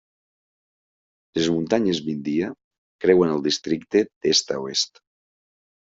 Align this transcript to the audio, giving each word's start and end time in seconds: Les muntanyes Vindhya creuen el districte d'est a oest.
Les 1.39 1.49
muntanyes 1.57 2.01
Vindhya 2.09 2.51
creuen 3.07 3.37
el 3.37 3.47
districte 3.53 4.05
d'est 4.09 4.59
a 4.59 4.63
oest. 4.67 5.09